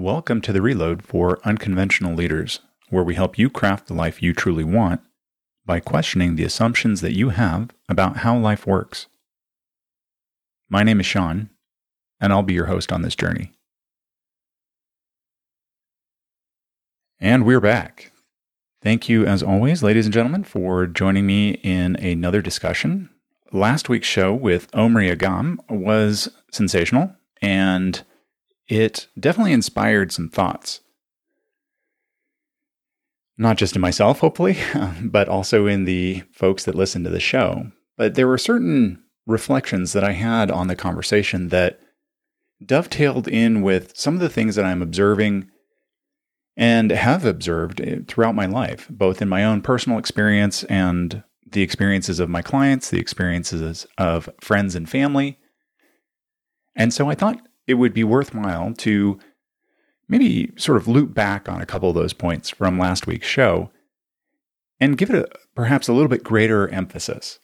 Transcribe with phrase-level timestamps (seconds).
[0.00, 4.32] Welcome to the Reload for Unconventional Leaders, where we help you craft the life you
[4.32, 5.02] truly want
[5.66, 9.08] by questioning the assumptions that you have about how life works.
[10.70, 11.50] My name is Sean,
[12.18, 13.52] and I'll be your host on this journey.
[17.20, 18.10] And we're back.
[18.80, 23.10] Thank you, as always, ladies and gentlemen, for joining me in another discussion.
[23.52, 28.02] Last week's show with Omri Agam was sensational, and
[28.70, 30.80] it definitely inspired some thoughts.
[33.36, 34.56] Not just in myself, hopefully,
[35.02, 37.72] but also in the folks that listen to the show.
[37.96, 41.80] But there were certain reflections that I had on the conversation that
[42.64, 45.50] dovetailed in with some of the things that I'm observing
[46.56, 51.62] and have observed eh, throughout my life, both in my own personal experience and the
[51.62, 55.38] experiences of my clients, the experiences of friends and family.
[56.76, 59.18] And so I thought it would be worthwhile to
[60.08, 63.70] maybe sort of loop back on a couple of those points from last week's show
[64.80, 67.38] and give it a, perhaps a little bit greater emphasis.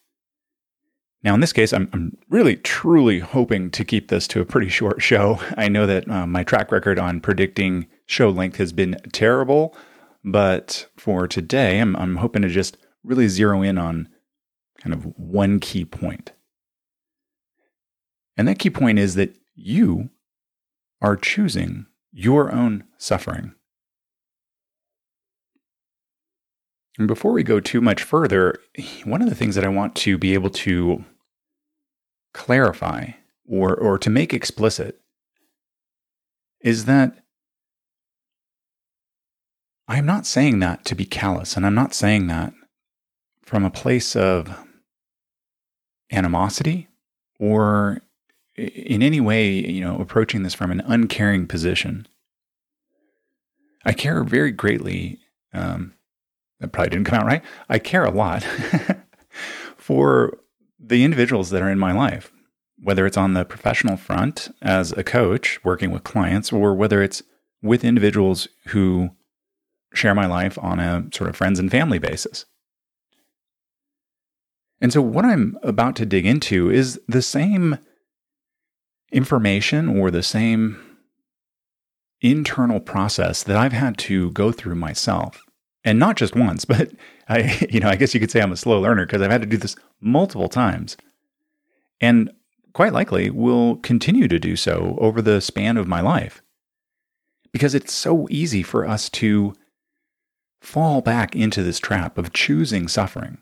[1.23, 4.69] Now, in this case, I'm, I'm, really truly hoping to keep this to a pretty
[4.69, 5.41] short show.
[5.57, 9.77] I know that uh, my track record on predicting show length has been terrible,
[10.25, 14.09] but for today, I'm, I'm hoping to just really zero in on
[14.79, 16.33] kind of one key point.
[18.37, 20.11] And that key point is that you
[21.01, 23.55] are choosing your own suffering.
[26.99, 28.59] And before we go too much further,
[29.05, 31.05] one of the things that I want to be able to
[32.33, 33.11] clarify
[33.47, 35.01] or, or to make explicit
[36.61, 37.23] is that
[39.89, 42.53] I'm not saying that to be callous, and I'm not saying that
[43.45, 44.67] from a place of
[46.11, 46.89] animosity
[47.39, 48.01] or
[48.57, 52.07] in any way, you know, approaching this from an uncaring position.
[53.85, 55.21] I care very greatly.
[55.53, 55.95] Um,
[56.61, 57.43] that probably didn't come out right.
[57.69, 58.43] I care a lot
[59.77, 60.39] for
[60.81, 62.33] the individuals that are in my life,
[62.83, 67.23] whether it's on the professional front as a coach working with clients, or whether it's
[67.63, 69.11] with individuals who
[69.93, 72.47] share my life on a sort of friends and family basis.
[74.81, 77.79] And so, what I'm about to dig into is the same
[79.13, 80.81] information or the same
[82.21, 85.43] internal process that I've had to go through myself.
[85.85, 86.91] And not just once, but
[87.29, 89.43] I, you know, I guess you could say I'm a slow learner because I've had
[89.43, 90.97] to do this multiple times.
[92.01, 92.31] And
[92.73, 96.43] quite likely will continue to do so over the span of my life.
[97.53, 99.55] Because it's so easy for us to
[100.61, 103.39] fall back into this trap of choosing suffering.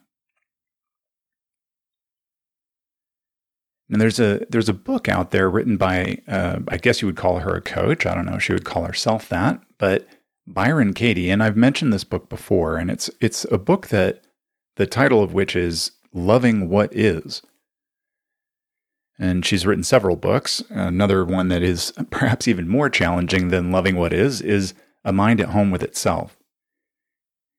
[3.90, 7.16] And there's a there's a book out there written by uh, I guess you would
[7.16, 8.06] call her a coach.
[8.06, 8.38] I don't know.
[8.38, 10.06] She would call herself that, but
[10.46, 11.30] Byron Katie.
[11.30, 14.22] And I've mentioned this book before, and it's it's a book that
[14.76, 17.42] the title of which is "Loving What Is."
[19.18, 20.62] And she's written several books.
[20.70, 24.72] Another one that is perhaps even more challenging than "Loving What Is" is
[25.04, 26.38] "A Mind at Home with Itself."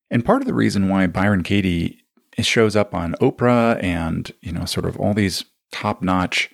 [0.09, 2.01] And part of the reason why Byron Katie
[2.39, 6.49] shows up on Oprah and you know sort of all these top notch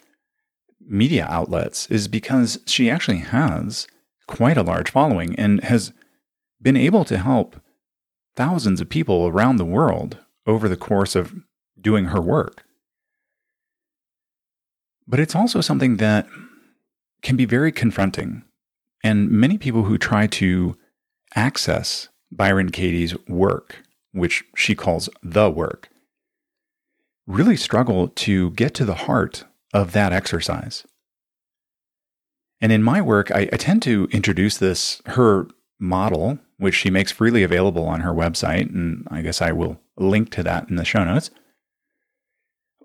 [0.79, 3.87] media outlets is because she actually has
[4.27, 5.93] quite a large following and has
[6.61, 7.55] been able to help
[8.35, 10.17] thousands of people around the world
[10.47, 11.33] over the course of
[11.79, 12.63] doing her work.
[15.07, 16.27] But it's also something that
[17.21, 18.43] can be very confronting.
[19.03, 20.77] And many people who try to
[21.35, 25.89] access Byron Katie's work, which she calls the work,
[27.27, 30.85] really struggle to get to the heart of that exercise.
[32.59, 35.47] And in my work, I, I, tend to introduce this, her
[35.79, 38.69] model, which she makes freely available on her website.
[38.73, 41.31] And I guess I will link to that in the show notes.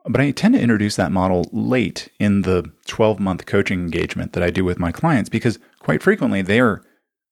[0.08, 4.42] But I tend to introduce that model late in the 12 month coaching engagement that
[4.42, 6.82] I do with my clients because quite frequently they are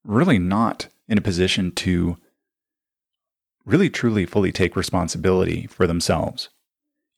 [0.04, 2.16] really not in a position to
[3.64, 6.50] really truly fully take responsibility for themselves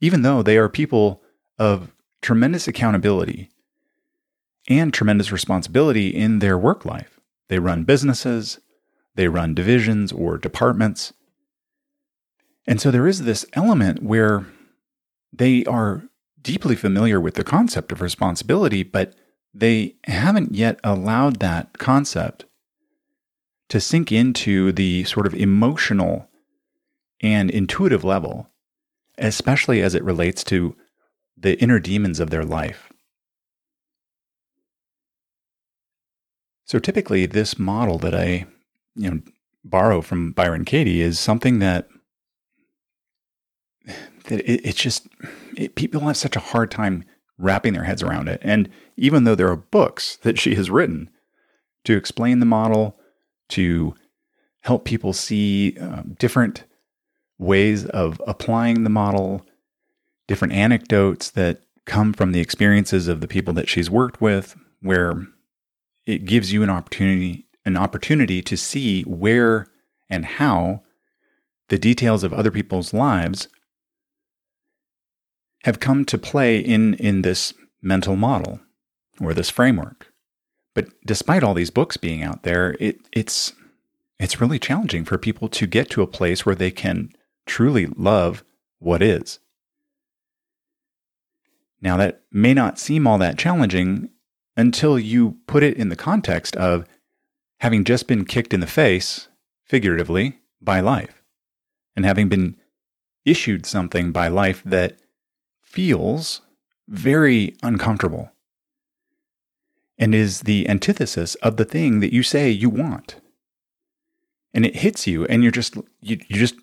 [0.06, 1.20] even though they are people
[1.58, 1.92] of
[2.22, 3.50] tremendous accountability
[4.68, 7.18] and tremendous responsibility in their work life.
[7.48, 8.60] They run businesses,
[9.16, 11.12] they run divisions or departments.
[12.68, 14.46] And so there is this element where
[15.32, 16.04] they are
[16.40, 19.12] deeply familiar with the concept of responsibility, but
[19.52, 22.44] they haven't yet allowed that concept
[23.70, 26.28] to sink into the sort of emotional
[27.20, 28.50] and intuitive level
[29.18, 30.76] especially as it relates to
[31.36, 32.92] the inner demons of their life.
[36.64, 38.46] So typically, this model that I,
[38.96, 39.20] you know,
[39.64, 41.88] borrow from Byron Katie is something that
[44.24, 45.06] that it, it's just
[45.56, 47.04] it, people have such a hard time
[47.38, 48.40] wrapping their heads around it.
[48.42, 51.10] And even though there are books that she has written
[51.84, 52.98] to explain the model,
[53.50, 53.94] to
[54.62, 56.64] help people see uh, different
[57.38, 59.46] ways of applying the model,
[60.26, 65.26] different anecdotes that come from the experiences of the people that she's worked with, where
[66.04, 69.66] it gives you an opportunity an opportunity to see where
[70.08, 70.82] and how
[71.68, 73.48] the details of other people's lives
[75.64, 78.60] have come to play in, in this mental model
[79.20, 80.12] or this framework.
[80.74, 83.52] But despite all these books being out there, it, it's,
[84.20, 87.10] it's really challenging for people to get to a place where they can
[87.46, 88.44] truly love
[88.78, 89.38] what is.
[91.80, 94.10] Now, that may not seem all that challenging
[94.56, 96.86] until you put it in the context of
[97.60, 99.28] having just been kicked in the face,
[99.64, 101.22] figuratively, by life,
[101.94, 102.56] and having been
[103.24, 104.98] issued something by life that
[105.62, 106.42] feels
[106.88, 108.30] very uncomfortable
[109.98, 113.16] and is the antithesis of the thing that you say you want.
[114.54, 116.54] And it hits you and you're just you, you just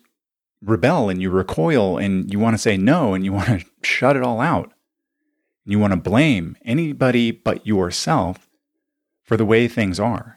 [0.64, 4.16] rebel and you recoil and you want to say no and you want to shut
[4.16, 4.72] it all out.
[5.64, 8.48] And you want to blame anybody but yourself
[9.22, 10.36] for the way things are.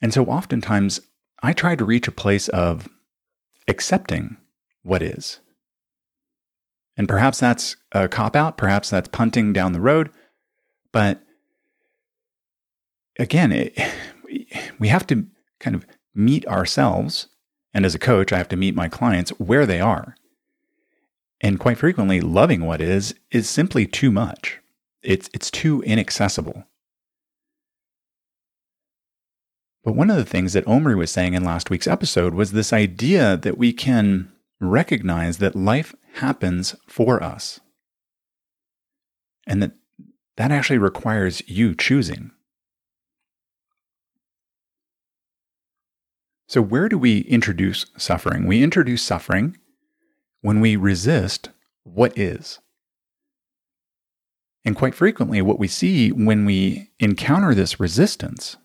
[0.00, 1.00] And so oftentimes
[1.42, 2.88] I try to reach a place of
[3.68, 4.36] accepting
[4.82, 5.40] what is
[6.96, 10.10] and perhaps that's a cop out, perhaps that's punting down the road.
[10.92, 11.22] But
[13.18, 13.78] again, it,
[14.78, 15.26] we have to
[15.60, 15.84] kind of
[16.16, 17.28] meet ourselves.
[17.74, 20.16] And as a coach, I have to meet my clients where they are.
[21.40, 24.58] And quite frequently, loving what is is simply too much.
[25.02, 26.64] It's, it's too inaccessible.
[29.84, 32.72] But one of the things that Omri was saying in last week's episode was this
[32.72, 37.60] idea that we can recognize that life happens for us.
[39.46, 39.72] And that
[40.36, 42.30] that actually requires you choosing.
[46.46, 48.46] So, where do we introduce suffering?
[48.46, 49.56] We introduce suffering
[50.42, 51.50] when we resist
[51.82, 52.60] what is.
[54.64, 58.56] And quite frequently, what we see when we encounter this resistance,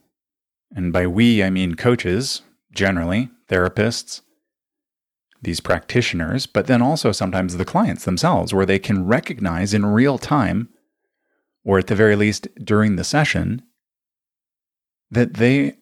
[0.75, 2.41] and by we, I mean coaches
[2.71, 4.21] generally, therapists,
[5.41, 10.17] these practitioners, but then also sometimes the clients themselves, where they can recognize in real
[10.17, 10.69] time,
[11.63, 13.63] or at the very least during the session,
[15.09, 15.77] that they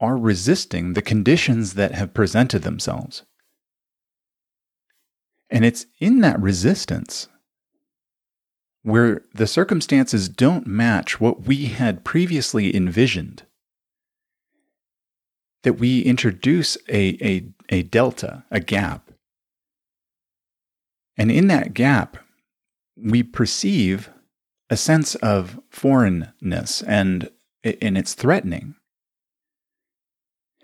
[0.00, 3.22] are resisting the conditions that have presented themselves.
[5.50, 7.28] And it's in that resistance
[8.82, 13.42] where the circumstances don't match what we had previously envisioned
[15.64, 19.10] that we introduce a, a, a delta, a gap.
[21.16, 22.18] And in that gap,
[22.96, 24.08] we perceive
[24.70, 27.30] a sense of foreignness and,
[27.64, 28.75] and it's threatening.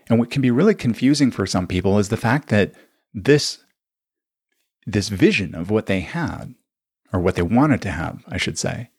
[0.08, 2.72] And what can be really confusing for some people is the fact that
[3.14, 3.58] this,
[4.86, 6.54] this vision of what they had,
[7.12, 8.90] or what they wanted to have, I should say,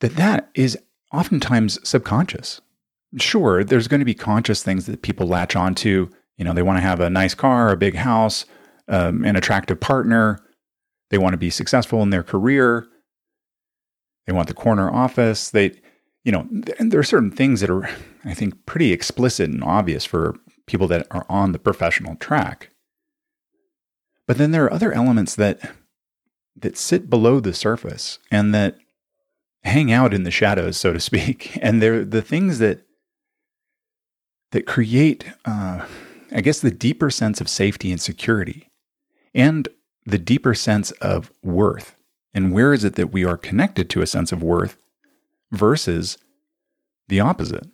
[0.00, 0.78] that that is
[1.12, 2.60] oftentimes subconscious
[3.16, 6.10] sure, there's going to be conscious things that people latch onto.
[6.36, 8.44] You know, they want to have a nice car, a big house,
[8.88, 10.40] um, an attractive partner.
[11.10, 12.86] They want to be successful in their career.
[14.26, 15.50] They want the corner office.
[15.50, 15.72] They,
[16.28, 16.46] you know,
[16.78, 17.88] and there are certain things that are,
[18.22, 22.68] I think, pretty explicit and obvious for people that are on the professional track.
[24.26, 25.72] But then there are other elements that
[26.54, 28.76] that sit below the surface and that
[29.62, 31.56] hang out in the shadows, so to speak.
[31.62, 32.82] And they're the things that
[34.52, 35.86] that create, uh,
[36.30, 38.68] I guess, the deeper sense of safety and security
[39.34, 39.66] and
[40.04, 41.96] the deeper sense of worth.
[42.34, 44.76] And where is it that we are connected to a sense of worth
[45.50, 46.18] versus
[47.08, 47.66] the opposite?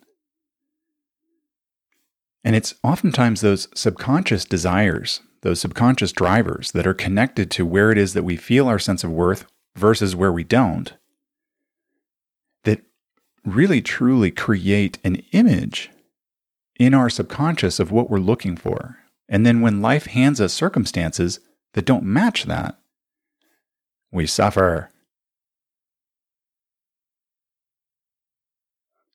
[2.43, 7.97] And it's oftentimes those subconscious desires, those subconscious drivers that are connected to where it
[7.97, 10.93] is that we feel our sense of worth versus where we don't,
[12.63, 12.81] that
[13.43, 15.89] really truly create an image
[16.79, 18.97] in our subconscious of what we're looking for.
[19.27, 21.39] And then when life hands us circumstances
[21.73, 22.77] that don't match that,
[24.11, 24.91] we suffer.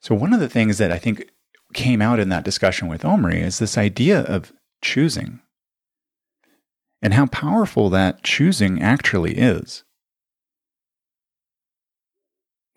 [0.01, 1.31] So, one of the things that I think
[1.75, 4.53] came out in that discussion with Omri is this idea of
[4.83, 5.41] choosing
[7.03, 9.85] and how powerful that choosing actually is.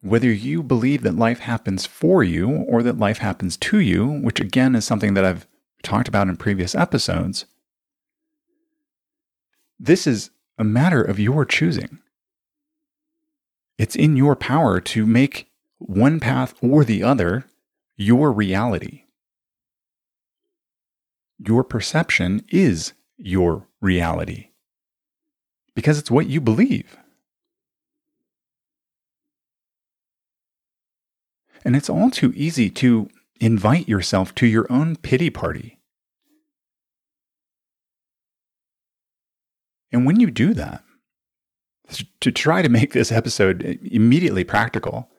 [0.03, 4.41] whether you believe that life happens for you or that life happens to you, which
[4.41, 5.47] again is something that I've
[5.81, 7.45] talked about in previous episodes,
[9.79, 11.99] this is a matter of your choosing.
[13.77, 15.49] It's in your power to make
[15.85, 17.45] one path or the other
[17.95, 19.03] your reality.
[21.39, 24.49] Your perception is your reality
[25.75, 26.97] because it's what you believe.
[31.65, 33.09] And it's all too easy to
[33.39, 35.79] invite yourself to your own pity party.
[39.91, 40.83] And when you do that,
[42.21, 45.09] to try to make this episode immediately practical,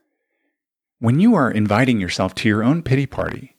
[0.98, 3.56] when you are inviting yourself to your own pity party,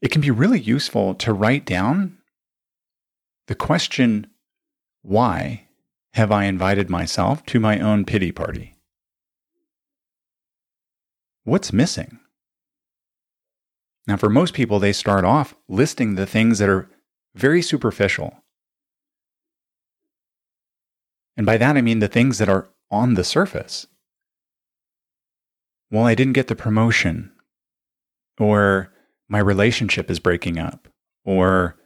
[0.00, 2.18] it can be really useful to write down
[3.46, 4.26] the question,
[5.02, 5.68] Why
[6.14, 8.74] have I invited myself to my own pity party?
[11.44, 12.18] What's missing?
[14.06, 16.88] Now, for most people, they start off listing the things that are
[17.34, 18.42] very superficial.
[21.36, 23.86] And by that, I mean the things that are on the surface.
[25.90, 27.32] Well, I didn't get the promotion,
[28.38, 28.92] or
[29.28, 30.88] my relationship is breaking up,
[31.24, 31.76] or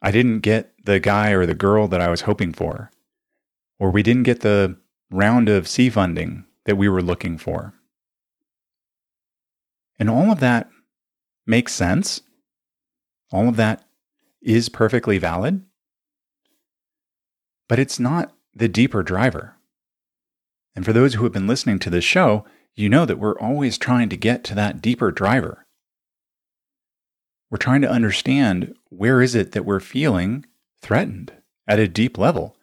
[0.00, 2.90] I didn't get the guy or the girl that I was hoping for,
[3.78, 4.76] or we didn't get the
[5.10, 7.74] round of C funding that we were looking for.
[9.98, 10.68] And all of that
[11.46, 12.20] makes sense.
[13.32, 13.84] All of that
[14.42, 15.64] is perfectly valid.
[17.68, 19.56] But it's not the deeper driver.
[20.74, 22.44] And for those who have been listening to this show,
[22.76, 25.66] you know that we're always trying to get to that deeper driver.
[27.50, 30.46] We're trying to understand where is it that we're feeling
[30.80, 31.32] threatened
[31.66, 32.56] at a deep level.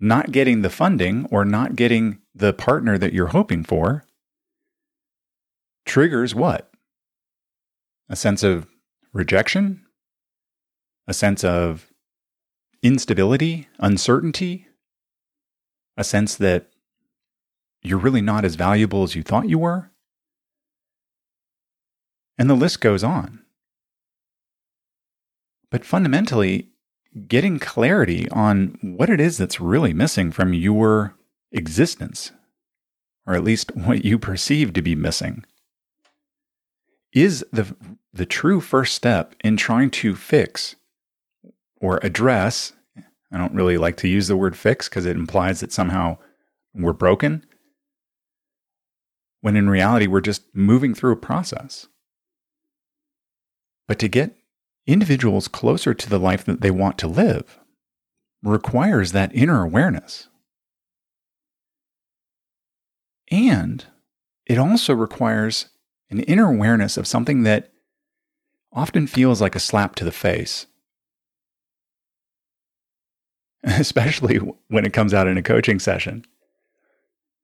[0.00, 4.04] Not getting the funding or not getting the partner that you're hoping for
[5.84, 6.70] triggers what?
[8.10, 8.66] a sense of
[9.12, 9.86] rejection,
[11.06, 11.86] a sense of
[12.82, 14.66] instability, uncertainty,
[15.96, 16.69] a sense that
[17.82, 19.90] you're really not as valuable as you thought you were.
[22.38, 23.40] And the list goes on.
[25.70, 26.68] But fundamentally,
[27.28, 31.14] getting clarity on what it is that's really missing from your
[31.52, 32.32] existence,
[33.26, 35.44] or at least what you perceive to be missing,
[37.12, 37.74] is the
[38.12, 40.76] the true first step in trying to fix
[41.80, 42.72] or address.
[43.32, 46.18] I don't really like to use the word fix because it implies that somehow
[46.74, 47.44] we're broken.
[49.40, 51.88] When in reality, we're just moving through a process.
[53.88, 54.36] But to get
[54.86, 57.58] individuals closer to the life that they want to live
[58.42, 60.28] requires that inner awareness.
[63.30, 63.84] And
[64.46, 65.66] it also requires
[66.10, 67.72] an inner awareness of something that
[68.72, 70.66] often feels like a slap to the face,
[73.62, 74.36] especially
[74.68, 76.24] when it comes out in a coaching session.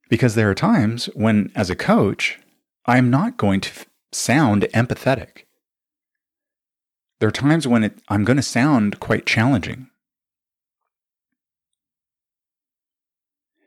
[0.09, 2.39] Because there are times when, as a coach,
[2.87, 5.45] I'm not going to f- sound empathetic.
[7.19, 9.89] There are times when it, I'm going to sound quite challenging.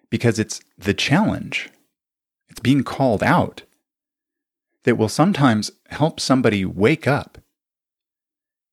[0.10, 1.69] Because it's the challenge,
[2.50, 3.63] it's being called out
[4.84, 7.38] that will sometimes help somebody wake up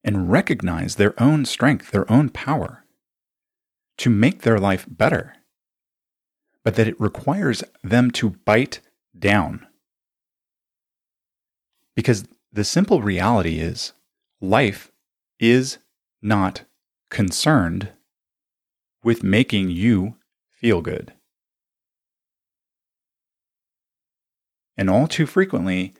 [0.05, 2.85] and recognize their own strength, their own power
[3.99, 5.36] to make their life better,
[6.67, 8.81] but that it requires them to bite
[9.17, 9.65] down.
[11.95, 13.93] Because the simple reality is
[14.41, 14.91] life
[15.39, 15.79] is
[16.21, 16.65] not
[17.09, 17.93] concerned
[19.05, 20.17] with making you
[20.51, 21.13] feel good.
[24.77, 25.95] And all too frequently,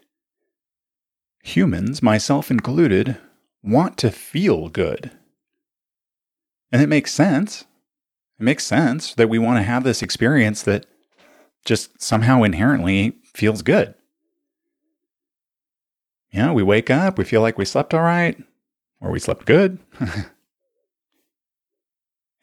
[1.43, 3.15] humans, myself included,
[3.63, 5.11] want to feel good.
[6.73, 7.63] And it makes sense.
[8.39, 10.85] It makes sense that we want to have this experience that
[11.65, 13.95] just somehow inherently feels good.
[16.31, 18.37] Yeah, we wake up, we feel like we slept all right,
[19.01, 19.79] or we slept good.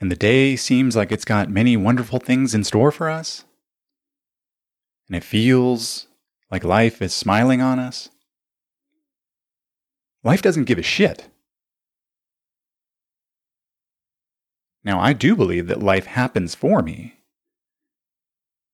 [0.00, 3.44] and the day seems like it's got many wonderful things in store for us.
[5.08, 6.08] And it feels
[6.50, 8.08] like life is smiling on us.
[10.24, 11.28] Life doesn't give a shit.
[14.84, 17.14] Now, I do believe that life happens for me,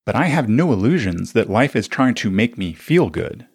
[0.04, 3.46] but I have no illusions that life is trying to make me feel good.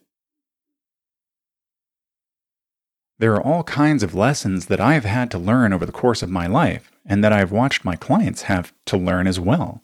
[3.19, 6.29] There are all kinds of lessons that I've had to learn over the course of
[6.29, 9.81] my life and that I've watched my clients have to learn as well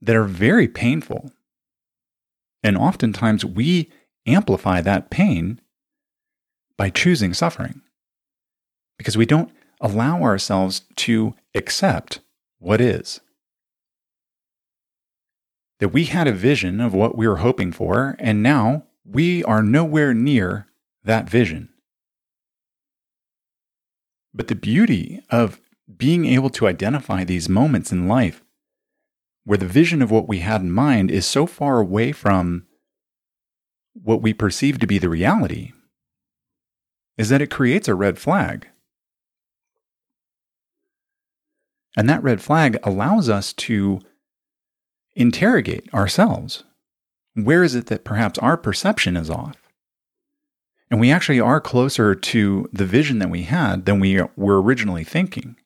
[0.00, 1.30] that are very painful
[2.62, 3.90] And oftentimes we
[4.26, 5.60] amplify that pain
[6.76, 7.82] by choosing suffering
[8.98, 9.50] because we don't
[9.82, 12.20] allow ourselves to accept
[12.58, 13.20] what is.
[15.80, 19.62] That we had a vision of what we were hoping for, and now we are
[19.62, 20.68] nowhere near
[21.04, 21.68] that vision.
[24.32, 25.60] But the beauty of
[25.94, 28.42] being able to identify these moments in life
[29.44, 32.64] where the vision of what we had in mind is so far away from
[33.92, 35.72] what we perceive to be the reality
[37.18, 38.68] is that it creates a red flag.
[41.96, 44.00] And that red flag allows us to
[45.14, 46.64] interrogate ourselves.
[47.34, 49.56] Where is it that perhaps our perception is off?
[50.90, 55.04] And we actually are closer to the vision that we had than we were originally
[55.04, 55.56] thinking.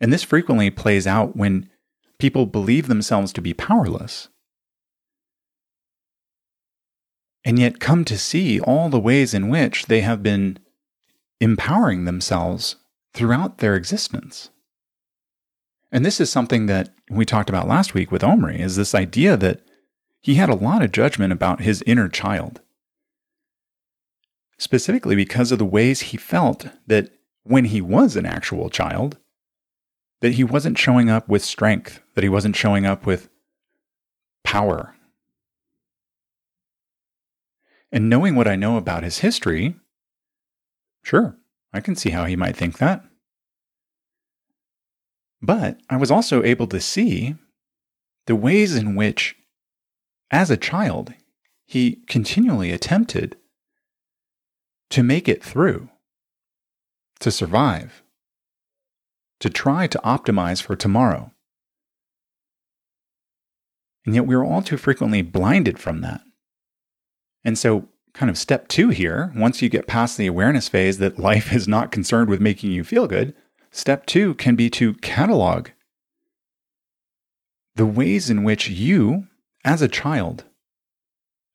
[0.00, 1.70] And this frequently plays out when
[2.18, 4.28] people believe themselves to be powerless
[7.44, 10.58] and yet come to see all the ways in which they have been
[11.40, 12.76] empowering themselves
[13.14, 14.50] throughout their existence.
[15.90, 19.36] And this is something that we talked about last week with Omri is this idea
[19.36, 19.62] that
[20.20, 22.60] he had a lot of judgment about his inner child.
[24.58, 27.10] Specifically because of the ways he felt that
[27.44, 29.16] when he was an actual child,
[30.20, 33.30] that he wasn't showing up with strength, that he wasn't showing up with
[34.44, 34.94] power,
[37.90, 39.76] and knowing what I know about his history,
[41.02, 41.38] sure,
[41.72, 43.04] I can see how he might think that.
[45.40, 47.36] But I was also able to see
[48.26, 49.36] the ways in which,
[50.30, 51.14] as a child,
[51.66, 53.36] he continually attempted
[54.90, 55.90] to make it through,
[57.20, 58.02] to survive,
[59.40, 61.32] to try to optimize for tomorrow.
[64.04, 66.22] And yet we are all too frequently blinded from that.
[67.44, 71.18] And so, kind of step two here, once you get past the awareness phase that
[71.18, 73.34] life is not concerned with making you feel good,
[73.70, 75.68] step two can be to catalog
[77.76, 79.28] the ways in which you,
[79.64, 80.44] as a child,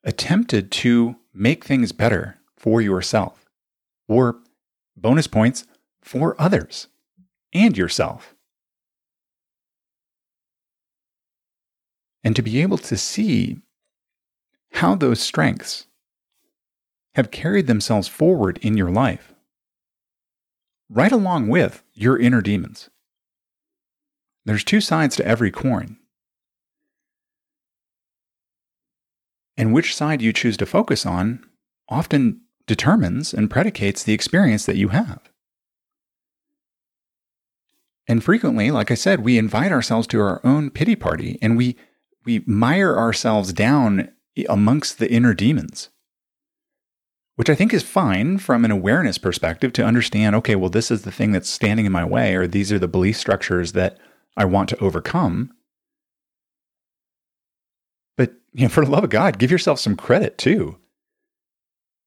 [0.03, 3.45] attempted to make things better for yourself,
[4.07, 4.37] or
[4.95, 5.65] bonus points
[6.01, 6.87] for others
[7.53, 8.35] and yourself.
[12.23, 13.57] And to be able to see
[14.71, 15.87] how those strengths
[17.15, 19.33] have carried themselves forward in your life,
[20.89, 22.89] right along with your inner demons.
[24.45, 25.97] There's two sides to every coin.
[29.55, 31.45] And which side you choose to focus on
[31.87, 35.19] often determines and predicates the experience that you have.
[38.07, 41.77] And frequently, like I said, we invite ourselves to our own pity party and we,
[42.25, 44.11] we mire ourselves down
[44.49, 45.89] amongst the inner demons,
[47.35, 51.03] which I think is fine from an awareness perspective to understand okay, well, this is
[51.03, 53.97] the thing that's standing in my way, or these are the belief structures that
[54.37, 55.53] I want to overcome.
[58.17, 60.77] But you know, for the love of God, give yourself some credit too.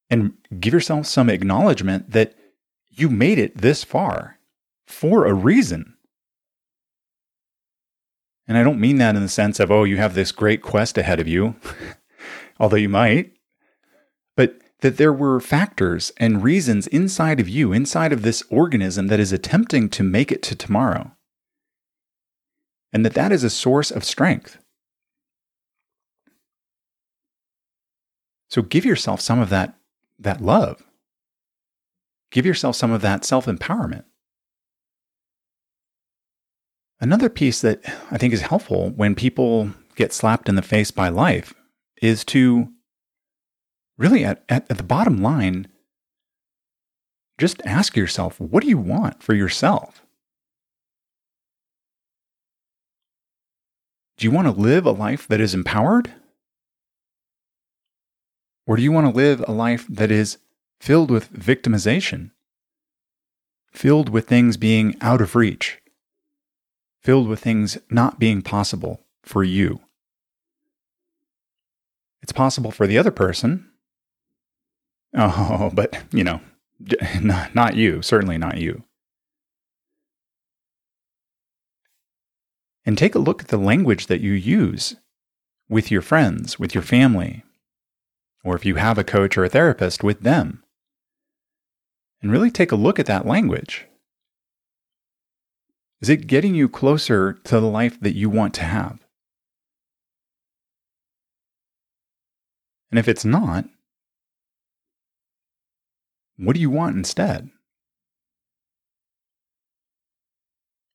[0.09, 2.35] And give yourself some acknowledgement that
[2.91, 4.39] you made it this far
[4.87, 5.97] for a reason.
[8.47, 10.97] And I don't mean that in the sense of, oh, you have this great quest
[10.97, 11.57] ahead of you.
[12.61, 13.33] although you might,
[14.81, 19.33] that there were factors and reasons inside of you, inside of this organism that is
[19.33, 21.13] attempting to make it to tomorrow.
[22.93, 24.59] And that that is a source of strength.
[28.49, 29.75] So give yourself some of that,
[30.19, 30.83] that love.
[32.31, 34.05] Give yourself some of that self empowerment.
[37.01, 41.09] Another piece that I think is helpful when people get slapped in the face by
[41.09, 41.55] life
[42.01, 42.69] is to
[43.99, 45.69] really, at, at, at the bottom line,
[47.39, 50.03] just ask yourself what do you want for yourself?
[54.17, 56.11] Do you want to live a life that is empowered?
[58.67, 60.39] Or do you want to live a life that is
[60.81, 62.31] filled with victimization,
[63.71, 65.81] filled with things being out of reach,
[67.03, 69.81] filled with things not being possible for you?
[72.23, 73.71] It's possible for the other person.
[75.17, 76.41] Oh, but, you know,
[77.55, 78.85] not you, certainly not you.
[82.85, 84.95] And take a look at the language that you use
[85.69, 87.43] with your friends, with your family,
[88.45, 90.63] or if you have a coach or a therapist, with them.
[92.23, 93.87] And really take a look at that language.
[96.01, 99.01] Is it getting you closer to the life that you want to have?
[102.91, 103.65] And if it's not,
[106.37, 107.51] what do you want instead?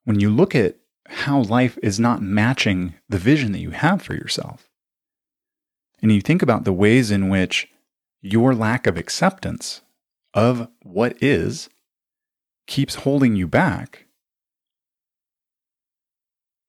[0.04, 0.78] When you look at
[1.08, 4.70] how life is not matching the vision that you have for yourself,
[6.02, 7.68] and you think about the ways in which
[8.22, 9.82] your lack of acceptance
[10.34, 11.70] of what is
[12.68, 14.06] keeps holding you back,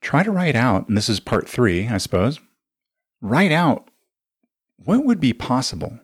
[0.00, 2.40] try to write out, and this is part three, I suppose,
[3.20, 3.88] write out
[4.76, 6.00] what would be possible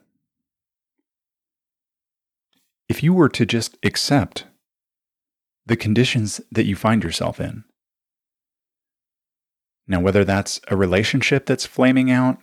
[2.88, 4.44] if you were to just accept
[5.66, 7.64] the conditions that you find yourself in.
[9.86, 12.38] Now, whether that's a relationship that's flaming out,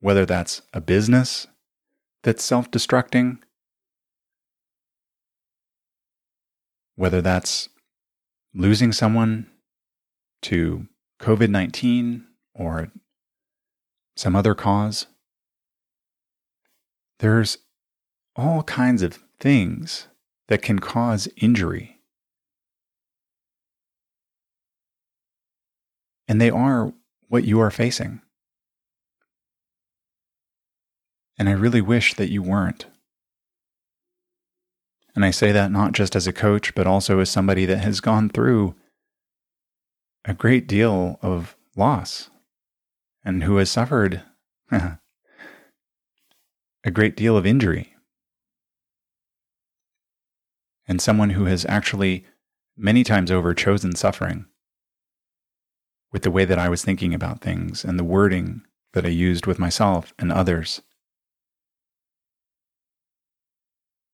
[0.00, 1.46] whether that's a business
[2.22, 3.38] that's self destructing,
[6.96, 7.68] whether that's
[8.54, 9.50] losing someone
[10.42, 10.86] to
[11.20, 12.90] COVID 19 or
[14.16, 15.06] some other cause.
[17.18, 17.58] There's
[18.36, 20.06] all kinds of things
[20.46, 21.98] that can cause injury.
[26.28, 26.94] And they are
[27.28, 28.22] what you are facing.
[31.36, 32.86] And I really wish that you weren't.
[35.16, 38.00] And I say that not just as a coach, but also as somebody that has
[38.00, 38.76] gone through
[40.24, 42.30] a great deal of loss
[43.24, 44.22] and who has suffered
[44.70, 44.98] a
[46.92, 47.91] great deal of injury.
[50.92, 52.26] And someone who has actually
[52.76, 54.44] many times over chosen suffering
[56.12, 58.60] with the way that I was thinking about things and the wording
[58.92, 60.82] that I used with myself and others.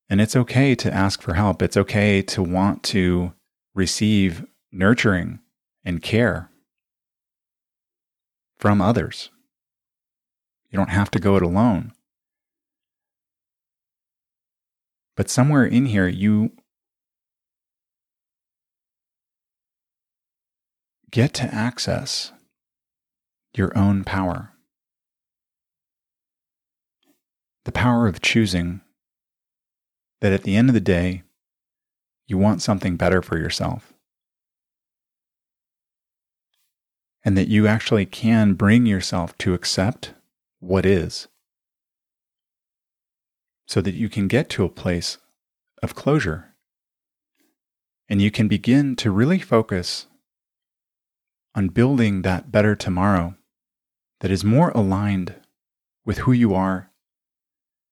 [0.08, 1.62] And it's okay to ask for help.
[1.62, 3.32] It's okay to want to
[3.74, 5.40] receive nurturing
[5.84, 6.48] and care
[8.56, 9.30] from others.
[10.70, 11.90] You don't have to go it alone.
[15.16, 16.52] But somewhere in here, you
[21.10, 22.32] get to access
[23.54, 24.52] your own power.
[27.64, 28.80] The power of choosing
[30.20, 31.22] that at the end of the day,
[32.26, 33.92] you want something better for yourself.
[37.24, 40.14] and that you actually can bring yourself to accept
[40.60, 41.28] what is
[43.66, 45.18] so that you can get to a place
[45.82, 46.54] of closure
[48.08, 50.06] and you can begin to really focus
[51.58, 53.34] on building that better tomorrow
[54.20, 55.34] that is more aligned
[56.04, 56.92] with who you are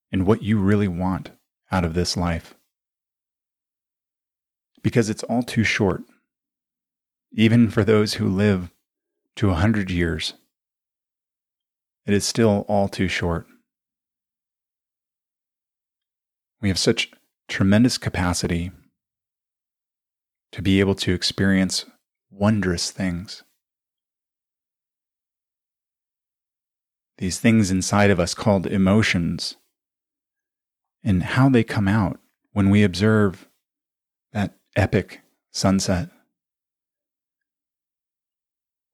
[0.09, 1.31] and what you really want
[1.69, 2.55] out of this life.
[4.81, 6.01] Because it's all too short,
[7.33, 8.71] even for those who live
[9.35, 10.35] to a hundred years,
[12.05, 13.47] it is still all too short.
[16.61, 17.11] We have such
[17.49, 18.71] tremendous capacity
[20.53, 21.83] to be able to experience
[22.31, 23.43] wondrous things.
[27.17, 29.55] These things inside of us called emotions,
[31.03, 32.19] and how they come out
[32.51, 33.47] when we observe
[34.33, 36.09] that epic sunset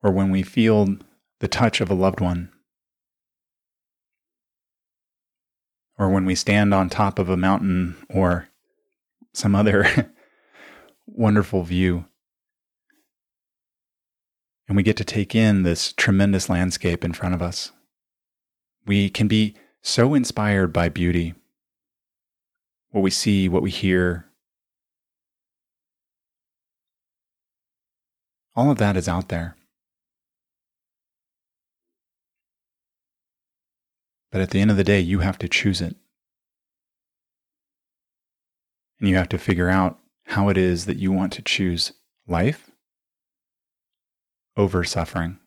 [0.04, 0.98] or when we feel
[1.40, 2.52] the touch of a loved one,
[5.98, 8.50] or when we stand on top of a mountain or
[9.34, 10.12] some other
[11.06, 12.06] wonderful view.
[14.68, 17.72] And we get to take in this tremendous landscape in front of us.
[18.86, 21.34] We can be so inspired by beauty,
[22.91, 24.26] what we see, what we hear.
[28.56, 29.56] All of that is out there.
[34.32, 35.96] But at the end of the day, you have to choose it.
[39.00, 41.93] And you have to figure out how it is that you want to choose
[42.28, 42.72] life
[44.56, 45.39] over suffering.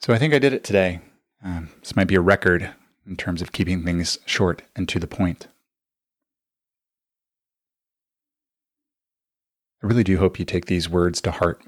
[0.00, 1.00] So I think I did it today.
[1.44, 2.70] Um, this might be a record
[3.06, 5.48] in terms of keeping things short and to the point.
[9.82, 11.62] I really do hope you take these words to heart.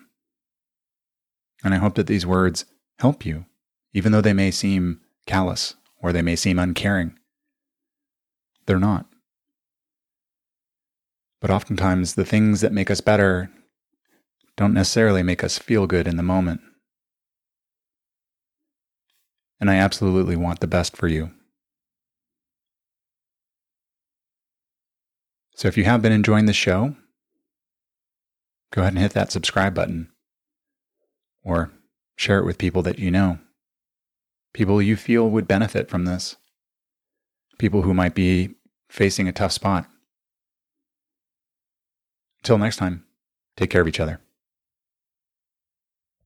[1.63, 2.65] And I hope that these words
[2.99, 3.47] help you
[3.93, 7.17] even though they may seem callous or they may seem uncaring.
[8.67, 9.07] They're not.
[11.41, 13.51] But oftentimes, the things that make us better
[14.57, 16.61] don't necessarily make us feel good in the moment.
[19.61, 21.31] And I absolutely want the best for you.
[25.55, 26.97] So if you have been enjoying the show,
[28.73, 30.11] go ahead and hit that subscribe button
[31.45, 31.71] or
[32.17, 33.39] share it with people that you know.
[34.53, 36.37] people you feel would benefit from this,
[37.59, 38.55] people who might be
[38.89, 39.87] facing a tough spot.
[42.41, 43.05] Until next time,
[43.57, 44.21] take care of each other.